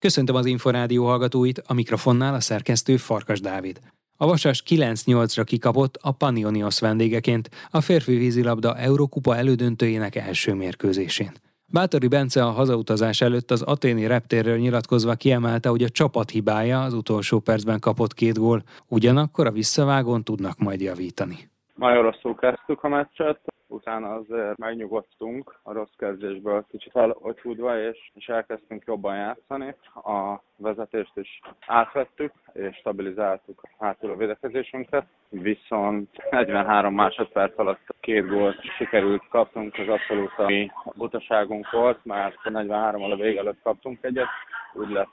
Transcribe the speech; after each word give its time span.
Köszöntöm 0.00 0.36
az 0.36 0.46
Inforádió 0.46 1.04
hallgatóit, 1.04 1.62
a 1.66 1.74
mikrofonnál 1.74 2.34
a 2.34 2.40
szerkesztő 2.40 2.96
Farkas 2.96 3.40
Dávid. 3.40 3.78
A 4.16 4.26
Vasas 4.26 4.62
9-8-ra 4.68 5.42
kikapott 5.44 5.98
a 6.02 6.12
Panionios 6.12 6.80
vendégeként 6.80 7.48
a 7.70 7.80
férfi 7.80 8.16
vízilabda 8.16 8.76
Eurókupa 8.76 9.36
elődöntőjének 9.36 10.14
első 10.14 10.54
mérkőzésén. 10.54 11.32
Bátori 11.72 12.08
Bence 12.08 12.44
a 12.44 12.50
hazautazás 12.50 13.20
előtt 13.20 13.50
az 13.50 13.62
aténi 13.62 14.06
reptérről 14.06 14.56
nyilatkozva 14.56 15.14
kiemelte, 15.14 15.68
hogy 15.68 15.82
a 15.82 15.88
csapat 15.88 16.30
hibája 16.30 16.82
az 16.82 16.94
utolsó 16.94 17.38
percben 17.38 17.80
kapott 17.80 18.14
két 18.14 18.38
gól, 18.38 18.62
ugyanakkor 18.88 19.46
a 19.46 19.50
visszavágón 19.50 20.24
tudnak 20.24 20.58
majd 20.58 20.80
javítani. 20.80 21.50
Nagyon 21.74 22.02
rosszul 22.02 22.34
kezdtük 22.34 22.82
a 22.82 22.88
meccset, 22.88 23.40
utána 23.78 24.14
azért 24.14 24.56
megnyugodtunk 24.56 25.58
a 25.62 25.72
rossz 25.72 25.96
kezdésből, 25.96 26.64
kicsit 26.70 26.92
felocsúdva, 26.92 27.78
és, 27.78 28.10
és 28.14 28.26
elkezdtünk 28.26 28.84
jobban 28.86 29.16
játszani. 29.16 29.74
A 29.94 30.40
vezetést 30.56 31.16
is 31.16 31.40
átvettük, 31.66 32.32
és 32.52 32.76
stabilizáltuk 32.76 33.62
hátul 33.78 34.10
a 34.10 34.16
védekezésünket. 34.16 35.06
Viszont 35.28 36.08
43 36.30 36.94
másodperc 36.94 37.58
alatt 37.58 37.94
két 38.00 38.28
gólt 38.28 38.60
sikerült 38.76 39.28
kaptunk, 39.28 39.74
az 39.78 39.88
abszolút 39.88 40.32
a 40.36 40.44
mi 40.44 40.70
butaságunk 40.94 41.70
volt, 41.70 42.04
mert 42.04 42.44
43 42.44 43.02
al 43.02 43.12
a 43.12 43.16
vég 43.16 43.36
előtt 43.36 43.62
kaptunk 43.62 43.98
egyet, 44.00 44.28
úgy 44.72 44.90
lett 44.90 45.08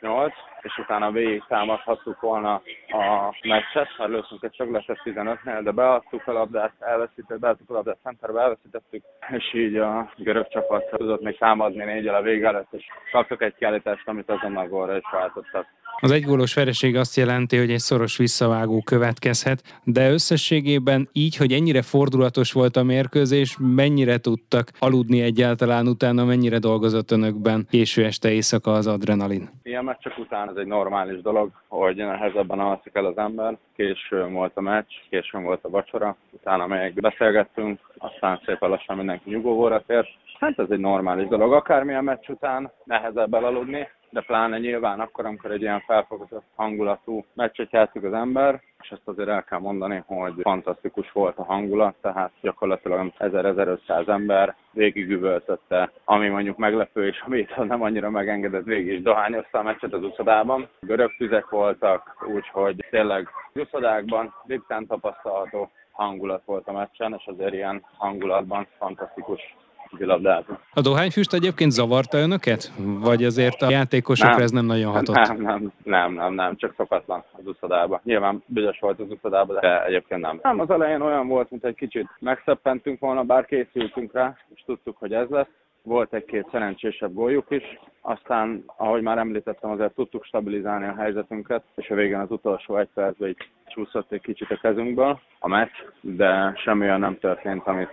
8-8, 0.00 0.32
és 0.62 0.78
utána 0.78 1.10
végig 1.10 1.44
támadhattuk 1.48 2.20
volna 2.20 2.54
a 2.88 3.36
meccset, 3.42 3.88
mert 3.98 4.10
lőttünk 4.10 4.42
egy 4.42 4.50
csagletet 4.50 5.00
15-nél, 5.04 5.60
de 5.64 5.70
beadtuk 5.70 6.26
a 6.26 6.32
labdát, 6.32 6.72
elveszített, 6.78 7.38
beadtuk 7.38 7.70
a 7.70 7.72
labdát 7.72 7.98
centerbe, 8.02 8.40
elveszítettük, 8.40 9.02
és 9.36 9.54
így 9.54 9.76
a 9.76 10.12
görög 10.16 10.48
csapat 10.48 10.84
tudott 10.90 11.22
még 11.22 11.38
támadni 11.38 11.84
négyel 11.84 12.14
a 12.14 12.22
vég 12.22 12.42
előtt, 12.42 12.72
és 12.72 12.84
kaptak 13.12 13.42
egy 13.42 13.54
kiállítást, 13.54 14.08
amit 14.08 14.30
azonnal 14.30 14.68
gólra 14.68 14.96
is 14.96 15.10
váltottak. 15.12 15.66
Az 16.00 16.10
egygólos 16.10 16.54
vereség 16.54 16.96
azt 16.96 17.16
jelenti, 17.16 17.56
hogy 17.56 17.70
egy 17.70 17.78
szoros 17.78 18.16
visszavágó 18.16 18.82
következhet, 18.84 19.80
de 19.84 20.10
összességében 20.10 21.08
így, 21.12 21.36
hogy 21.36 21.52
ennyire 21.52 21.82
fordulatos 21.82 22.52
volt 22.52 22.76
a 22.76 22.82
mérkőzés, 22.82 23.56
mennyire 23.60 24.18
tudtak 24.18 24.70
aludni 24.78 25.20
egyáltalán 25.20 25.86
utána, 25.86 26.24
mennyire 26.24 26.58
dolgozott 26.58 27.10
önökben 27.10 27.66
késő 27.70 28.04
este 28.04 28.30
éjszaka 28.30 28.72
az 28.72 28.86
adrenalin? 28.96 29.48
Ilyen 29.62 29.84
meccsek 29.84 30.18
után 30.18 30.48
ez 30.48 30.56
egy 30.56 30.66
normális 30.66 31.20
dolog, 31.22 31.50
hogy 31.68 31.96
nehezebben 31.96 32.60
alszik 32.60 32.94
el 32.94 33.04
az 33.04 33.18
ember. 33.18 33.56
Késő 33.76 34.28
volt 34.28 34.56
a 34.56 34.60
meccs, 34.60 34.92
későn 35.10 35.42
volt 35.42 35.64
a 35.64 35.70
vacsora, 35.70 36.16
utána 36.30 36.66
még 36.66 37.00
beszélgettünk, 37.00 37.80
aztán 37.98 38.40
szépen 38.44 38.70
lassan 38.70 38.96
mindenki 38.96 39.30
nyugovóra 39.30 39.82
tért. 39.86 40.08
Hát 40.40 40.58
ez 40.58 40.70
egy 40.70 40.78
normális 40.78 41.28
dolog, 41.28 41.52
akármilyen 41.52 42.04
meccs 42.04 42.28
után 42.28 42.70
nehezebb 42.84 43.34
elaludni, 43.34 43.88
de 44.10 44.20
pláne 44.20 44.58
nyilván 44.58 45.00
akkor, 45.00 45.26
amikor 45.26 45.50
egy 45.50 45.60
ilyen 45.60 45.80
felfogatott 45.80 46.44
hangulatú 46.54 47.24
meccset 47.34 47.72
játszik 47.72 48.02
az 48.02 48.12
ember, 48.12 48.60
és 48.86 48.92
ezt 48.92 49.08
azért 49.08 49.28
el 49.28 49.44
kell 49.44 49.58
mondani, 49.58 50.02
hogy 50.06 50.34
fantasztikus 50.40 51.12
volt 51.12 51.38
a 51.38 51.44
hangulat, 51.44 51.94
tehát 52.00 52.32
gyakorlatilag 52.40 53.12
1000-1500 53.18 54.08
ember 54.08 54.54
végigüvöltötte, 54.70 55.90
ami 56.04 56.28
mondjuk 56.28 56.56
meglepő, 56.56 57.06
és 57.06 57.20
amit 57.26 57.56
nem 57.56 57.82
annyira 57.82 58.10
megengedett, 58.10 58.64
végig 58.64 58.92
is 58.92 59.02
dohányozta 59.02 59.58
a 59.58 59.62
meccset 59.62 59.92
az 59.92 60.02
uszodában. 60.02 60.68
Görög 60.80 61.16
tüzek 61.16 61.48
voltak, 61.48 62.26
úgyhogy 62.34 62.84
tényleg 62.90 63.28
uszodákban 63.54 64.34
ritkán 64.46 64.86
tapasztalható 64.86 65.70
hangulat 65.90 66.42
volt 66.44 66.68
a 66.68 66.72
meccsen, 66.72 67.14
és 67.18 67.26
azért 67.26 67.54
ilyen 67.54 67.84
hangulatban 67.96 68.66
fantasztikus 68.78 69.56
vízilabdázunk. 69.96 70.58
A 70.74 70.80
dohányfüst 70.80 71.32
egyébként 71.32 71.70
zavarta 71.70 72.18
önöket? 72.18 72.72
Vagy 72.78 73.24
azért 73.24 73.62
a 73.62 73.70
játékosokra 73.70 74.34
nem, 74.34 74.42
ez 74.42 74.50
nem 74.50 74.64
nagyon 74.64 74.92
hatott? 74.92 75.16
Nem, 75.16 75.40
nem, 75.40 75.72
nem, 75.84 76.12
nem, 76.12 76.34
nem, 76.34 76.56
csak 76.56 76.74
szokatlan 76.76 77.24
az 77.32 77.46
uszodában. 77.46 78.00
Nyilván 78.04 78.42
büdös 78.46 78.78
volt 78.80 79.00
az 79.00 79.10
uszodában, 79.10 79.58
de 79.60 79.84
egyébként 79.84 80.20
nem. 80.20 80.38
Nem, 80.42 80.60
az 80.60 80.70
elején 80.70 81.00
olyan 81.00 81.28
volt, 81.28 81.50
mint 81.50 81.64
egy 81.64 81.74
kicsit 81.74 82.08
megszeppentünk 82.18 83.00
volna, 83.00 83.22
bár 83.22 83.44
készültünk 83.44 84.12
rá, 84.12 84.36
és 84.54 84.62
tudtuk, 84.66 84.96
hogy 84.98 85.12
ez 85.12 85.28
lesz 85.28 85.46
volt 85.82 86.12
egy-két 86.12 86.48
szerencsésebb 86.50 87.14
góljuk 87.14 87.46
is, 87.48 87.78
aztán, 88.00 88.64
ahogy 88.76 89.02
már 89.02 89.18
említettem, 89.18 89.70
azért 89.70 89.94
tudtuk 89.94 90.24
stabilizálni 90.24 90.86
a 90.86 90.94
helyzetünket, 90.94 91.62
és 91.74 91.90
a 91.90 91.94
végén 91.94 92.18
az 92.18 92.30
utolsó 92.30 92.76
egy 92.76 92.88
percben 92.94 93.28
így 93.28 93.48
csúszott 93.66 94.12
egy 94.12 94.20
kicsit 94.20 94.50
a 94.50 94.56
kezünkből 94.56 95.20
a 95.38 95.48
meccs, 95.48 95.74
de 96.00 96.52
semmi 96.56 96.84
olyan 96.84 97.00
nem 97.00 97.18
történt, 97.18 97.66
amit 97.66 97.90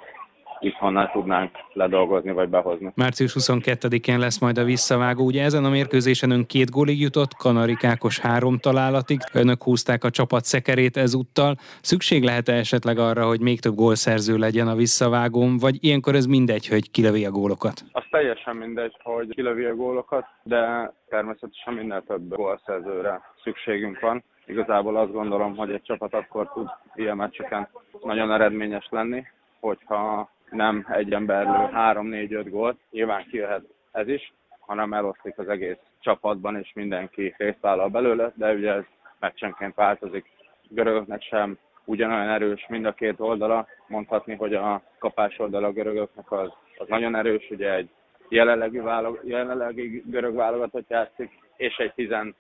itthonnal 0.64 1.10
tudnánk 1.14 1.52
ledolgozni 1.74 2.32
vagy 2.32 2.50
behozni. 2.50 2.92
Március 2.96 3.36
22-én 3.40 4.20
lesz 4.20 4.40
majd 4.40 4.58
a 4.58 4.64
visszavágó. 4.64 5.26
Ugye 5.26 5.44
ezen 5.44 5.66
a 5.66 5.70
mérkőzésen 5.70 6.32
ön 6.32 6.46
két 6.46 6.70
gólig 6.70 7.02
jutott, 7.02 7.34
Kanarikákos 7.34 8.20
három 8.20 8.58
találatig. 8.58 9.20
Önök 9.34 9.64
húzták 9.64 10.04
a 10.04 10.10
csapat 10.10 10.44
szekerét 10.44 10.98
ezúttal. 10.98 11.56
Szükség 11.82 12.24
lehet-e 12.24 12.54
esetleg 12.54 12.98
arra, 12.98 13.26
hogy 13.26 13.42
még 13.42 13.60
több 13.60 13.76
gólszerző 13.76 14.38
legyen 14.38 14.68
a 14.68 14.76
visszavágón, 14.76 15.58
vagy 15.58 15.84
ilyenkor 15.84 16.16
ez 16.16 16.26
mindegy, 16.26 16.68
hogy 16.68 16.92
kilövi 16.92 17.26
a 17.26 17.32
gólokat? 17.32 17.84
Az 17.92 18.04
teljesen 18.10 18.56
mindegy, 18.56 18.96
hogy 19.04 19.30
kilövi 19.30 19.66
a 19.66 19.76
gólokat, 19.76 20.26
de 20.44 20.94
természetesen 21.10 21.74
minden 21.74 22.04
több 22.08 22.36
gólszerzőre 22.36 23.22
szükségünk 23.44 24.00
van. 24.00 24.24
Igazából 24.46 24.98
azt 24.98 25.12
gondolom, 25.12 25.56
hogy 25.56 25.72
egy 25.72 25.82
csapat 25.82 26.14
akkor 26.14 26.52
tud 26.54 26.68
ilyen 26.96 27.18
meccseken 27.18 27.68
nagyon 28.04 28.32
eredményes 28.32 28.88
lenni, 28.90 29.24
hogyha 29.60 30.30
nem 30.54 30.86
egy 30.90 31.14
ember 31.14 31.46
lő 31.46 31.70
3-4-5 31.74 32.48
gólt, 32.50 32.78
nyilván 32.92 33.26
kijöhet 33.30 33.64
ez 33.92 34.08
is, 34.08 34.34
hanem 34.60 34.94
eloszlik 34.94 35.38
az 35.38 35.50
egész 35.50 35.78
csapatban, 36.00 36.56
és 36.56 36.72
mindenki 36.76 37.36
részt 37.38 37.92
belőle, 37.92 38.32
de 38.36 38.54
ugye 38.54 38.72
ez 38.72 38.84
meccsenként 39.20 39.76
változik. 39.76 40.26
Görögöknek 40.70 41.22
sem 41.22 41.58
ugyanolyan 41.86 42.30
erős 42.30 42.66
mind 42.70 42.86
a 42.86 42.94
két 42.94 43.20
oldala, 43.20 43.68
mondhatni, 43.88 44.36
hogy 44.36 44.54
a 44.54 44.82
kapás 45.00 45.40
oldala 45.40 45.68
a 45.68 45.72
görögöknek 45.72 46.32
az, 46.32 46.52
az 46.78 46.88
nagyon 46.88 47.16
erős, 47.16 47.50
ugye 47.50 47.74
egy 47.74 47.90
jelenlegi, 48.30 48.80
válog, 48.80 49.20
jelenlegi 49.24 50.04
görög 50.06 50.36
válogatott 50.36 50.90
játszik, 50.90 51.32
és 51.58 51.78
egy 51.78 51.94
12 51.94 52.36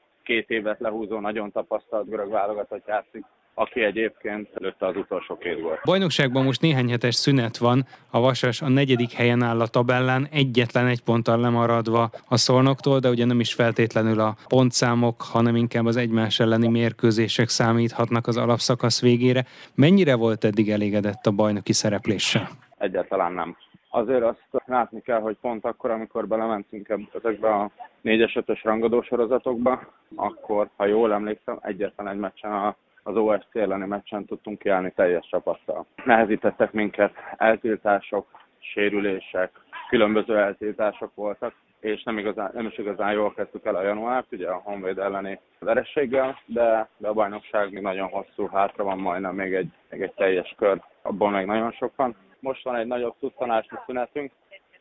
évet 0.47 0.79
lehúzó, 0.79 1.19
nagyon 1.19 1.51
tapasztalt 1.51 2.09
görög 2.09 2.29
válogatott 2.29 2.87
játszik 2.87 3.25
aki 3.53 3.83
egyébként 3.83 4.49
előtte 4.53 4.85
az 4.85 4.95
utolsó 4.95 5.37
két 5.37 5.61
volt. 5.61 5.79
Bajnokságban 5.83 6.43
most 6.43 6.61
néhány 6.61 6.89
hetes 6.89 7.15
szünet 7.15 7.57
van, 7.57 7.85
a 8.11 8.19
Vasas 8.19 8.61
a 8.61 8.69
negyedik 8.69 9.11
helyen 9.11 9.41
áll 9.41 9.59
a 9.59 9.67
tabellán, 9.67 10.27
egyetlen 10.31 10.87
egy 10.87 11.03
ponttal 11.03 11.39
lemaradva 11.39 12.09
a 12.27 12.37
szolnoktól, 12.37 12.99
de 12.99 13.09
ugye 13.09 13.25
nem 13.25 13.39
is 13.39 13.53
feltétlenül 13.53 14.19
a 14.19 14.35
pontszámok, 14.47 15.21
hanem 15.21 15.55
inkább 15.55 15.85
az 15.85 15.97
egymás 15.97 16.39
elleni 16.39 16.67
mérkőzések 16.67 17.49
számíthatnak 17.49 18.27
az 18.27 18.37
alapszakasz 18.37 19.01
végére. 19.01 19.45
Mennyire 19.75 20.15
volt 20.15 20.43
eddig 20.43 20.69
elégedett 20.69 21.25
a 21.25 21.31
bajnoki 21.31 21.73
szerepléssel? 21.73 22.49
Egyáltalán 22.77 23.33
nem. 23.33 23.57
Azért 23.89 24.23
azt 24.23 24.63
látni 24.65 25.01
kell, 25.01 25.19
hogy 25.19 25.37
pont 25.41 25.65
akkor, 25.65 25.91
amikor 25.91 26.27
belementünk 26.27 26.97
ezekbe 27.13 27.49
a 27.49 27.71
4-es, 28.03 28.43
5-ös 28.45 28.59
rangadó 28.63 29.01
sorozatokba, 29.01 29.81
akkor, 30.15 30.69
ha 30.75 30.85
jól 30.85 31.13
emlékszem, 31.13 31.59
egyetlen 31.61 32.07
egy 32.07 32.17
meccsen 32.17 32.51
a 32.51 32.75
az 33.03 33.15
OSC 33.15 33.55
elleni 33.55 33.85
meccsen 33.85 34.25
tudtunk 34.25 34.59
kiállni 34.59 34.91
teljes 34.95 35.27
csapattal. 35.29 35.85
Nehezítettek 36.05 36.71
minket 36.71 37.13
eltiltások, 37.37 38.27
sérülések, 38.59 39.51
különböző 39.89 40.37
eltiltások 40.37 41.15
voltak, 41.15 41.53
és 41.79 42.03
nem, 42.03 42.17
igazán, 42.17 42.51
nem 42.53 42.65
is 42.65 42.77
igazán 42.77 43.13
jól 43.13 43.33
kezdtük 43.33 43.65
el 43.65 43.75
a 43.75 43.83
januárt, 43.83 44.31
ugye 44.31 44.49
a 44.49 44.61
Honvéd 44.63 44.97
elleni 44.97 45.39
verességgel, 45.59 46.39
de, 46.45 46.89
de 46.97 47.07
a 47.07 47.13
bajnokság 47.13 47.71
még 47.71 47.81
nagyon 47.81 48.09
hosszú, 48.09 48.47
hátra 48.47 48.83
van 48.83 48.97
majdnem 48.97 49.35
még 49.35 49.53
egy, 49.53 49.71
még 49.89 50.01
egy 50.01 50.13
teljes 50.13 50.53
kör, 50.57 50.81
abból 51.01 51.29
még 51.29 51.45
nagyon 51.45 51.71
sokan. 51.71 52.15
Most 52.39 52.63
van 52.63 52.75
egy 52.75 52.87
nagyobb 52.87 53.15
tudtanási 53.19 53.75
szünetünk, 53.85 54.31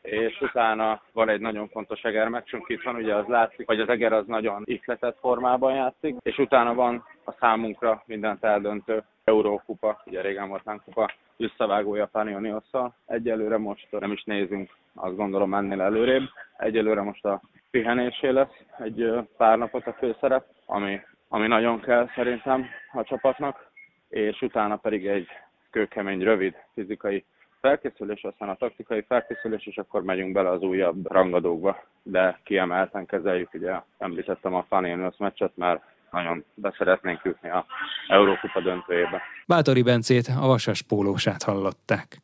és 0.03 0.41
utána 0.41 1.01
van 1.13 1.29
egy 1.29 1.41
nagyon 1.41 1.69
fontos 1.69 2.03
Eger 2.03 2.29
meccsünk 2.29 2.69
itt 2.69 2.83
van, 2.83 2.95
ugye 2.95 3.15
az 3.15 3.27
látszik, 3.27 3.67
hogy 3.67 3.81
az 3.81 3.89
Eger 3.89 4.13
az 4.13 4.27
nagyon 4.27 4.63
ihletett 4.65 5.19
formában 5.19 5.75
játszik, 5.75 6.17
és 6.23 6.39
utána 6.39 6.75
van 6.75 7.05
a 7.25 7.33
számunkra 7.33 8.03
mindent 8.07 8.45
eldöntő 8.45 9.03
Eurókupa, 9.25 10.03
ugye 10.07 10.21
régen 10.21 10.49
volt 10.49 10.83
kupa, 10.85 11.11
visszavágója 11.37 12.07
Panioniosszal. 12.07 12.95
Egyelőre 13.07 13.57
most 13.59 13.87
nem 13.91 14.13
is 14.13 14.25
nézünk, 14.25 14.71
azt 14.95 15.17
gondolom 15.17 15.55
ennél 15.55 15.81
előrébb. 15.81 16.29
Egyelőre 16.57 17.03
most 17.03 17.25
a 17.25 17.41
pihenésé 17.71 18.29
lesz 18.29 18.63
egy 18.79 19.13
pár 19.37 19.59
napot 19.59 19.87
a 19.87 19.93
főszerep, 19.93 20.47
ami, 20.67 21.01
ami 21.29 21.47
nagyon 21.47 21.81
kell 21.81 22.09
szerintem 22.15 22.67
a 22.93 23.05
csapatnak, 23.05 23.71
és 24.09 24.43
utána 24.43 24.77
pedig 24.77 25.07
egy 25.07 25.29
kőkemény, 25.71 26.23
rövid 26.23 26.55
fizikai 26.75 27.25
felkészülés, 27.63 28.23
aztán 28.23 28.49
a 28.49 28.55
taktikai 28.55 29.05
felkészülés, 29.09 29.67
és 29.67 29.77
akkor 29.77 30.03
megyünk 30.03 30.33
bele 30.33 30.51
az 30.51 30.63
újabb 30.63 31.11
rangadókba. 31.11 31.85
De 32.03 32.41
kiemelten 32.45 33.07
kezeljük, 33.07 33.55
ugye 33.55 33.73
említettem 33.99 34.55
a 34.55 34.65
Fanélnös 34.69 35.17
meccset, 35.19 35.57
mert 35.57 35.83
nagyon 36.11 36.45
beszeretnénk 36.55 37.21
jutni 37.25 37.51
a 37.51 37.67
Eurókupa 38.09 38.61
döntőjébe. 38.61 39.23
Bátori 39.47 39.83
Bencét, 39.83 40.27
a 40.41 40.47
Vasas 40.47 40.83
pólósát 40.83 41.43
hallották. 41.43 42.17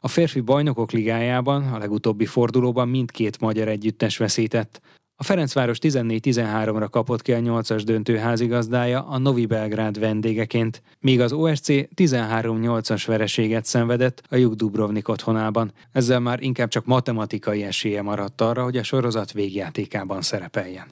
A 0.00 0.08
férfi 0.08 0.40
bajnokok 0.40 0.90
ligájában 0.90 1.72
a 1.72 1.78
legutóbbi 1.78 2.26
fordulóban 2.26 2.88
mindkét 2.88 3.40
magyar 3.40 3.68
együttes 3.68 4.18
veszített. 4.18 4.80
A 5.20 5.24
Ferencváros 5.24 5.78
14-13-ra 5.80 6.86
kapott 6.90 7.22
ki 7.22 7.32
a 7.32 7.38
8-as 7.38 7.82
döntő 7.84 8.16
házigazdája 8.16 9.06
a 9.06 9.18
Novi 9.18 9.46
Belgrád 9.46 9.98
vendégeként, 9.98 10.82
míg 11.00 11.20
az 11.20 11.32
OSC 11.32 11.66
13-8-as 11.68 13.02
vereséget 13.06 13.64
szenvedett 13.64 14.22
a 14.28 14.36
Juk 14.36 14.54
Dubrovnik 14.54 15.08
otthonában. 15.08 15.72
Ezzel 15.92 16.20
már 16.20 16.42
inkább 16.42 16.68
csak 16.68 16.84
matematikai 16.84 17.62
esélye 17.62 18.02
maradt 18.02 18.40
arra, 18.40 18.62
hogy 18.62 18.76
a 18.76 18.82
sorozat 18.82 19.32
végjátékában 19.32 20.22
szerepeljen. 20.22 20.86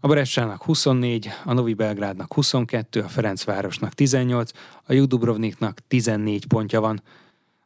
A 0.00 0.08
Bressának 0.08 0.62
24, 0.62 1.28
a 1.44 1.52
Novi 1.52 1.74
Belgrádnak 1.74 2.34
22, 2.34 3.00
a 3.00 3.08
Ferencvárosnak 3.08 3.92
18, 3.92 4.50
a 4.82 4.92
Juk 4.92 5.08
Dubrovniknak 5.08 5.78
14 5.88 6.46
pontja 6.46 6.80
van. 6.80 7.02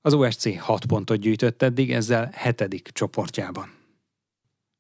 Az 0.03 0.14
OSC 0.14 0.58
6 0.58 0.85
pontot 0.85 1.19
gyűjtött 1.19 1.62
eddig, 1.62 1.93
ezzel 1.93 2.31
hetedik 2.35 2.88
csoportjában. 2.93 3.80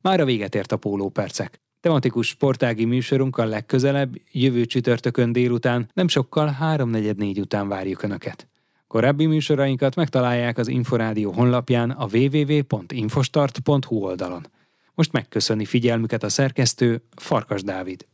Már 0.00 0.20
a 0.20 0.24
véget 0.24 0.54
ért 0.54 0.72
a 0.72 0.76
pólópercek. 0.76 1.60
Tematikus 1.80 2.26
sportági 2.26 2.84
műsorunkkal 2.84 3.46
legközelebb, 3.46 4.14
jövő 4.32 4.64
csütörtökön 4.64 5.32
délután, 5.32 5.90
nem 5.92 6.08
sokkal 6.08 6.56
3.44 6.60 7.40
után 7.40 7.68
várjuk 7.68 8.02
Önöket. 8.02 8.48
Korábbi 8.86 9.26
műsorainkat 9.26 9.94
megtalálják 9.94 10.58
az 10.58 10.68
Inforádió 10.68 11.32
honlapján 11.32 11.90
a 11.90 12.08
www.infostart.hu 12.12 13.96
oldalon. 13.96 14.46
Most 14.94 15.12
megköszöni 15.12 15.64
figyelmüket 15.64 16.22
a 16.22 16.28
szerkesztő 16.28 17.02
Farkas 17.16 17.62
Dávid. 17.62 18.06